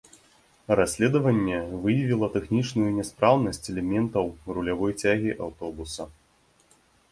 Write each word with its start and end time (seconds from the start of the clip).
Расследаванне 0.79 1.57
выявіла 1.83 2.29
тэхнічную 2.37 2.89
няспраўнасць 2.97 3.63
элементаў 3.75 4.25
рулявой 4.55 4.99
цягі 5.05 5.31
аўтобуса. 5.45 6.11